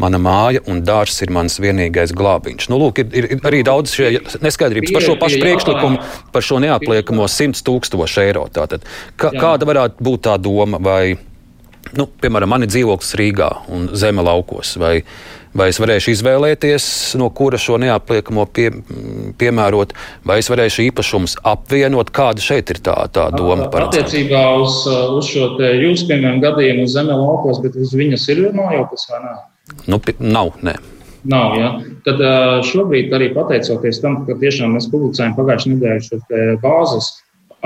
[0.00, 2.68] mana māja un dārsts ir mans vienīgais glābiņš.
[2.72, 3.96] Nu, lūk, ir, ir arī daudz
[4.42, 8.46] neskaidrības par šo pašu priekšlikumu, par šo neapliekamo 100 tūkstošu eiro.
[8.54, 8.86] Tātad,
[9.20, 10.80] kā, kāda varētu būt tā doma?
[10.82, 11.16] Vai,
[11.98, 14.76] nu, piemēram, man ir dzīvoklis Rīgā un zeme laukos.
[14.80, 14.98] Vai,
[15.50, 16.84] Vai es varēšu izvēlēties,
[17.18, 18.68] no kura šo neapliekamo pie,
[19.40, 22.12] piemērot, vai es varēšu īpašumus apvienot?
[22.14, 23.66] Kāda šeit ir tā, tā doma?
[23.72, 24.06] Paredzēt?
[24.06, 29.10] Attiecībā uz, uz šo jūsu piemēram gadījumu uz zeme laukos, bet uz viņas ir mājoklis
[29.10, 29.34] vai nē?
[29.90, 30.54] Nu, nav.
[30.66, 30.76] Nē.
[31.30, 31.72] Nav, ja.
[32.06, 32.22] Tad
[32.68, 36.20] šobrīd arī pateicoties tam, ka tiešām mēs publicējam pagājušajā nedēļā šo
[36.62, 37.10] bāzes,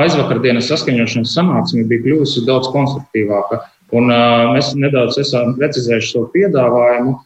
[0.00, 3.60] aizvakardienas saskaņošanas sanāksme bija kļuvusi daudz konstruktīvāka.
[3.94, 7.20] Un, uh, mēs nedaudz esam precizējuši šo piedāvājumu.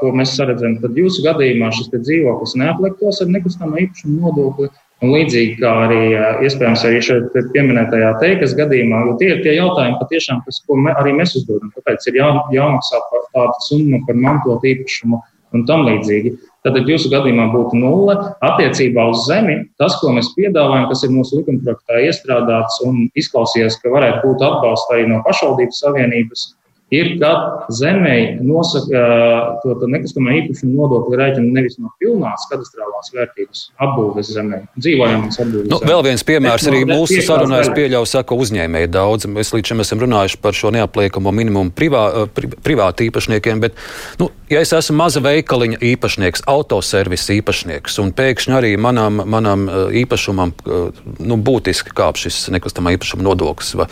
[0.00, 0.74] ko mēs redzam.
[0.82, 4.68] Tad jūsu gadījumā šis dzīvoklis neapliktos ar nekustamā īpašuma nodokli.
[5.02, 6.00] Un līdzīgi kā arī
[6.46, 10.94] iespējams arī šeit pieminētajā teikas gadījumā, jo tie ir tie jautājumi, patiešām, kas, ko me,
[11.00, 11.72] arī mēs uzdodam.
[11.74, 15.18] Kāpēc ir jā, jāmaksā par tādu summu par mantot īpašumu
[15.52, 16.36] un tam līdzīgi.
[16.62, 18.14] Tad jūsu gadījumā būtu nulle.
[18.46, 23.90] Attiecībā uz zemi tas, ko mēs piedāvājam, kas ir mūsu likumprojektā iestrādāts un izklausījies, ka
[23.92, 26.46] varētu būt atbalsts arī no pašvaldības savienības,
[26.92, 27.32] ir, ka
[27.72, 29.02] zemē nosaka
[29.62, 35.70] to, to nekustamā īpašuma nodokļa rēķinu nevis no pilnās kadastrālās vērtības apbūves zemē, dzīvojamās apbūves.
[35.72, 39.28] Nu, vēl viens piemērs arī mūsu sarunā, es pieļauju, saka uzņēmēji daudz.
[39.32, 42.04] Mēs līdz šim esam runājuši par šo neapliekamo minimumu privā,
[42.36, 43.78] pri, privāti īpašniekiem, bet,
[44.20, 49.66] nu, ja es esmu maza veikaliņa īpašnieks, autoservisa īpašnieks, un pēkšņi arī manam, manam
[50.02, 50.54] īpašumam
[51.22, 53.74] nu, būtiski kāp šis nekustamā īpašuma nodoklis.
[53.80, 53.88] Va,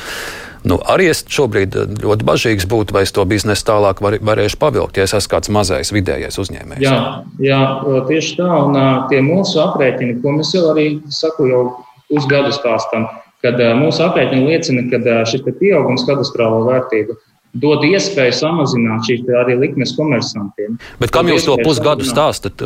[0.68, 4.61] Nu, arī es šobrīd eh, ļoti bažīgs būtu, vai es to biznesu tālāk var, varēšu
[4.61, 6.84] pavilkt, ja es esmu kāds mazais vidējais uzņēmējs.
[6.84, 6.98] Jā,
[7.40, 7.62] jā,
[8.11, 8.50] tieši tā.
[8.66, 8.78] Un
[9.12, 11.64] tie mūsu aprēķini, ko mēs jau arī saku jau
[12.11, 13.08] pusgadu stāstam,
[13.44, 17.16] kad mūsu aprēķini liecina, ka šis pieaugums kadastrālo vērtību
[17.61, 20.76] dod iespēju samazināt šīs arī likmes komersantiem.
[21.00, 22.62] Bet kam jūs to pusgadu stāstat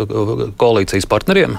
[0.61, 1.57] koalīcijas partneriem?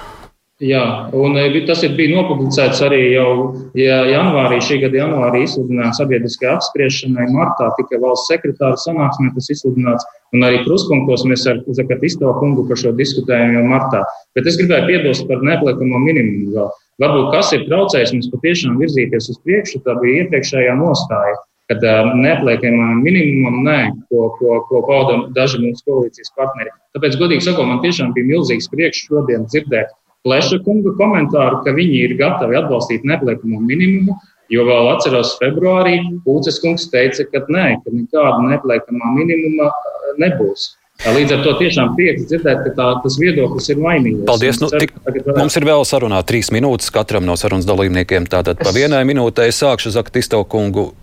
[0.63, 3.31] Jā, un e, tas ir bijis nopublicēts arī jau
[3.75, 7.25] ja janvārī, šī gada janvārī izsludināts sabiedriskajā apspriešanai.
[7.35, 12.79] Martā tika valsts sekretāra sanāksmē tas izsludināts, un arī kruspunktos mēs ar Zakatisto kungu par
[12.79, 14.05] šo diskutējām jau martā.
[14.31, 16.71] Bet es gribēju piebilst par nepliekamo minimumu vēl.
[17.03, 21.35] Varbūt kas ir traucējis mums patiešām virzīties uz priekšu, tā bija iepriekšējā nostāja
[21.65, 23.77] kad uh, neapliekamam minimumam nē,
[24.11, 26.69] ko, ko, ko pauda daži mūsu koalīcijas partneri.
[26.93, 29.89] Tāpēc, godīgi sakot, man tiešām bija milzīgs prieks šodien dzirdēt
[30.25, 34.15] Pleša kunga komentāru, ka viņi ir gatavi atbalstīt nepliekamo minimumu,
[34.49, 40.71] jo vēl atceros februārī Pūces kungs teica, ka nē, ka nekāda nepliekamā minimuma uh, nebūs.
[41.03, 44.21] Līdz ar to tiešām prieks dzirdēt, ka tā, tas viedoklis ir vainīgs.
[44.29, 44.61] Paldies.
[44.63, 44.95] Nu, tik,
[45.35, 48.29] mums ir vēl sarunā trīs minūtes katram no sarunas dalībniekiem.
[48.31, 50.93] Tātad pa vienai minūtei sākšu Zaktisto kungu.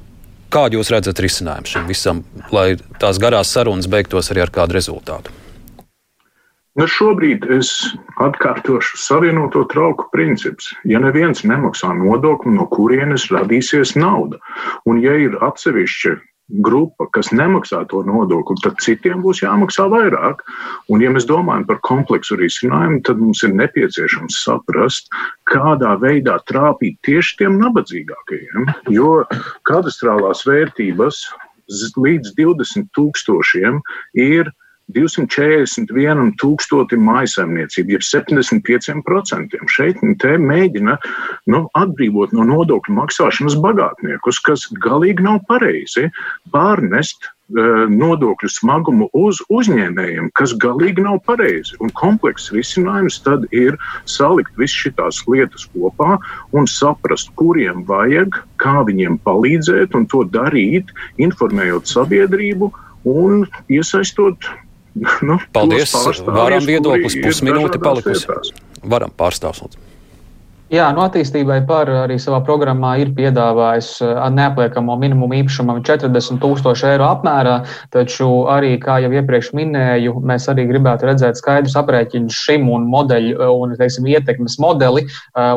[0.53, 5.42] Kādu jūs redzat risinājumu šim visam, lai tās garās sarunas beigtos arī ar kādu rezultātu?
[6.81, 7.71] Nu, šobrīd es
[8.25, 10.71] atkārtošu savienoto trauku princips.
[10.89, 14.41] Ja neviens nemaksā nodokli, no kurienes radīsies nauda,
[14.89, 16.15] un ja ir atsevišķa
[16.65, 20.41] grupa, kas nemaksā to nodokli, tad citiem būs jāmaksā vairāk.
[20.89, 25.13] Un, ja mēs domājam par kompleksu risinājumu, tad mums ir nepieciešams saprast,
[25.53, 28.73] kādā veidā trāpīt tieši tiem nabadzīgākajiem.
[28.97, 29.23] Jo
[29.69, 31.23] kadastrālās vērtības
[32.01, 33.81] līdz 20 tūkstošiem
[34.19, 34.53] ir
[34.91, 39.61] 241 tūkstotim mājasemniecību, jeb 75%.
[39.71, 40.97] Šeit te mēģina
[41.53, 46.09] nu, atbrīvot no nodokļu maksāšanas bagātniekus, kas galīgi nav pareizi
[46.53, 51.79] pārnest uh, nodokļu smagumu uz uzņēmējiem, kas galīgi nav pareizi.
[51.81, 56.19] Un komplekss risinājums tad ir salikt visas šīs lietas kopā
[56.53, 62.73] un saprast, kuriem vajag, kā viņiem palīdzēt un to darīt, informējot sabiedrību
[63.09, 64.47] un iesaistot
[65.29, 65.95] nu, Paldies.
[66.27, 68.29] Varam viedoklis pusminūte palikusi.
[68.83, 69.79] Varam pārstāvs.
[70.73, 73.91] Jā, no attīstībai par arī savā programmā ir piedāvājis
[74.33, 77.59] neapliekamo minimumu īpašumam 40 tūkstoši eiro apmērā,
[77.93, 83.53] taču arī, kā jau iepriekš minēju, mēs arī gribētu redzēt skaidrus aprēķinus šim un modeļu
[83.53, 85.05] un, teiksim, ietekmes modeli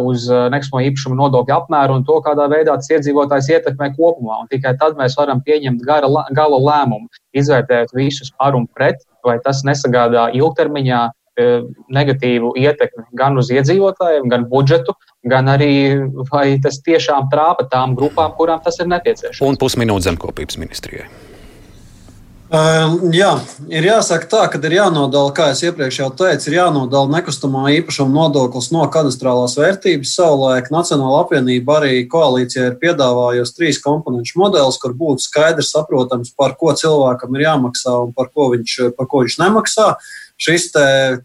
[0.04, 4.44] uz nekustamo īpašumu nodokļu apmēru un to, kādā veidā tas iedzīvotājs ietekmē kopumā.
[4.44, 7.08] Un tikai tad mēs varam pieņemt gara, gala lēmumu,
[7.40, 11.04] izvērtēt visus par un pret, vai tas nesagādā ilgtermiņā
[11.36, 11.46] E,
[11.92, 14.94] negatīvu ietekmi gan uz iedzīvotājiem, gan budžetu,
[15.28, 15.98] gan arī
[16.30, 19.42] vai tas tiešām trāpa tām grupām, kurām tas ir nepieciešams.
[19.44, 21.10] Un pusminūte zemkopības ministrijai.
[22.56, 23.34] Uh, jā,
[23.68, 28.14] ir jāsaka tā, ka ir jānodala, kā jau iepriekš jau teicu, ir jānodala nekustamā īpašuma
[28.16, 30.14] nodoklis no kadastrālās vērtības.
[30.16, 36.56] Savulaik Nacionāla apvienība arī koalīcijā ir piedāvājusi trīs komponentu modelis, kur būtu skaidrs, saprotams, par
[36.60, 39.90] ko cilvēkam ir jāmaksā un par ko viņš, par ko viņš nemaksā.
[40.40, 40.70] Šis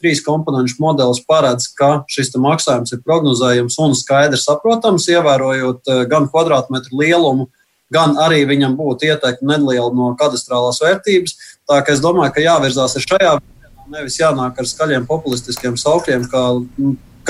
[0.00, 6.26] trīs komponentu modelis paredz, ka šis maksājums ir prognozējams un skaidrs saprotams, ievērojot eh, gan
[6.30, 7.59] kvadrātmetru lielumu, gan
[7.98, 11.36] arī viņam būtu ieteikta neliela no kadastrālās vērtības.
[11.68, 16.44] Tā kā es domāju, ka jāvirzās šajā virzienā, nevis jānāk ar skaļiem populistiskiem saukļiem, kā,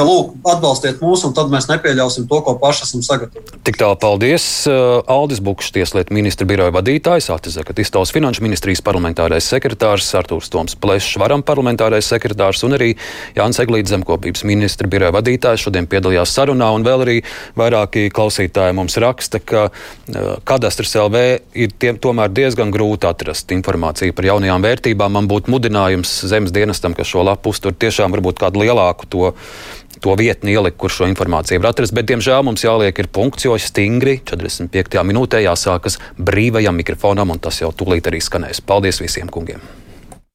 [0.00, 3.60] ka lūk, atbalstiet mūs, un tad mēs nepieļausim to, ko paši esam sagatavojuši.
[3.66, 4.44] Tik tālu paldies.
[4.68, 10.76] Uh, Aldis Bukšs, Tieslietu ministra biroja vadītājs, Atis Zakatistovs, Finanšu ministrijas parlamentārais sekretārs, Artūrs Toms
[10.80, 12.94] Plešs, Varam parlamentārais sekretārs un arī
[13.36, 17.18] Jānis Eglīts, zemkopības ministra biroja vadītājs šodien piedalījās sarunā, un vēl arī
[17.60, 21.26] vairāki klausītāji mums raksta, ka uh, kadastrs LV
[21.60, 25.18] ir tiem, tomēr diezgan grūti atrast informāciju par jaunajām vērtībām.
[25.18, 29.32] Man būtu mudinājums zemes dienestam, kas šo lapu uztur, tiešām varbūt kādu lielāku to
[30.00, 31.94] to vietni ielikt, kur šo informāciju var atrast.
[31.96, 35.04] Bet, diemžēl, mums jāliek ir punkts, jo stingri 45.
[35.10, 38.64] minūtē jāsākas brīvajam mikrofonam, un tas jau tūlīt arī skanēs.
[38.64, 39.79] Paldies visiem kungiem!